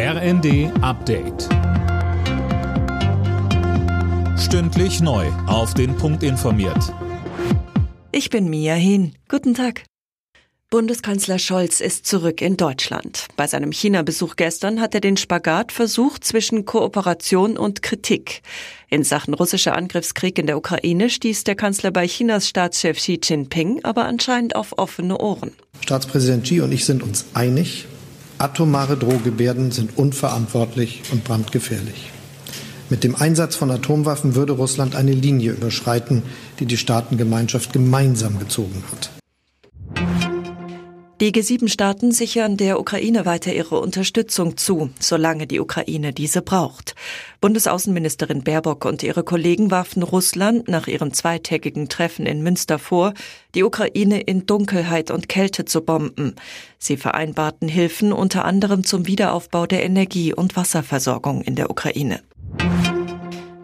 [0.00, 1.48] RND Update.
[4.38, 5.26] Stündlich neu.
[5.48, 6.94] Auf den Punkt informiert.
[8.12, 9.16] Ich bin Mia Hin.
[9.28, 9.82] Guten Tag.
[10.70, 13.26] Bundeskanzler Scholz ist zurück in Deutschland.
[13.34, 18.42] Bei seinem China-Besuch gestern hat er den Spagat versucht zwischen Kooperation und Kritik.
[18.90, 23.80] In Sachen russischer Angriffskrieg in der Ukraine stieß der Kanzler bei Chinas Staatschef Xi Jinping
[23.82, 25.54] aber anscheinend auf offene Ohren.
[25.80, 27.88] Staatspräsident Xi und ich sind uns einig,
[28.38, 32.12] Atomare Drohgebärden sind unverantwortlich und brandgefährlich.
[32.88, 36.22] Mit dem Einsatz von Atomwaffen würde Russland eine Linie überschreiten,
[36.60, 39.10] die die Staatengemeinschaft gemeinsam gezogen hat.
[41.20, 46.94] Die G7-Staaten sichern der Ukraine weiter ihre Unterstützung zu, solange die Ukraine diese braucht.
[47.40, 53.14] Bundesaußenministerin Baerbock und ihre Kollegen warfen Russland nach ihrem zweitägigen Treffen in Münster vor,
[53.56, 56.36] die Ukraine in Dunkelheit und Kälte zu bomben.
[56.78, 62.20] Sie vereinbarten Hilfen unter anderem zum Wiederaufbau der Energie- und Wasserversorgung in der Ukraine.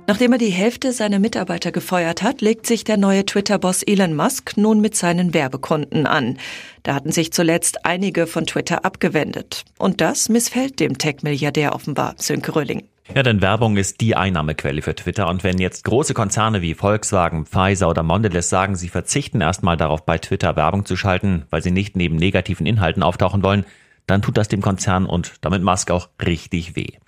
[0.06, 4.58] Nachdem er die Hälfte seiner Mitarbeiter gefeuert hat, legt sich der neue Twitter-Boss Elon Musk
[4.58, 6.36] nun mit seinen Werbekonten an.
[6.82, 9.64] Da hatten sich zuletzt einige von Twitter abgewendet.
[9.78, 12.82] Und das missfällt dem Tech-Milliardär offenbar, Sönke Rölling.
[13.14, 15.26] Ja, denn Werbung ist die Einnahmequelle für Twitter.
[15.28, 20.04] Und wenn jetzt große Konzerne wie Volkswagen, Pfizer oder Mondelez sagen, sie verzichten erstmal darauf,
[20.04, 23.64] bei Twitter Werbung zu schalten, weil sie nicht neben negativen Inhalten auftauchen wollen,
[24.06, 26.98] dann tut das dem Konzern und damit Musk auch richtig weh.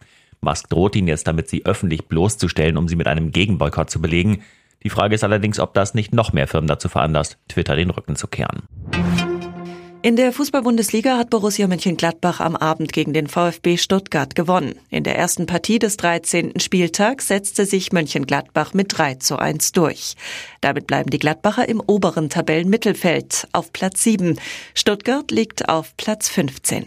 [0.47, 4.43] Musk droht ihn jetzt damit, sie öffentlich bloßzustellen, um sie mit einem Gegenboykott zu belegen.
[4.83, 8.15] Die Frage ist allerdings, ob das nicht noch mehr Firmen dazu veranlasst, Twitter den Rücken
[8.15, 8.63] zu kehren.
[10.03, 14.77] In der Fußball-Bundesliga hat Borussia Mönchengladbach am Abend gegen den VfB Stuttgart gewonnen.
[14.89, 16.61] In der ersten Partie des 13.
[16.61, 20.15] Spieltags setzte sich Mönchengladbach mit 3 zu 1 durch.
[20.61, 24.39] Damit bleiben die Gladbacher im oberen Tabellenmittelfeld auf Platz 7.
[24.75, 26.87] Stuttgart liegt auf Platz 15.